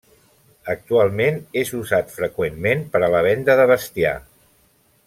Actualment 0.73 1.37
és 1.63 1.73
usat 1.81 2.11
freqüentment 2.17 2.83
per 2.97 3.05
a 3.09 3.13
la 3.17 3.21
venda 3.31 3.59
de 3.61 3.71
bestiar. 3.75 4.17